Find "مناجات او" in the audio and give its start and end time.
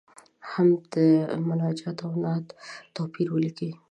1.47-2.11